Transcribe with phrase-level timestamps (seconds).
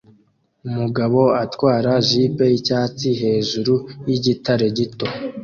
[0.67, 3.73] Umugabo atwara jeep yicyatsi hejuru
[4.07, 5.07] yigitare gito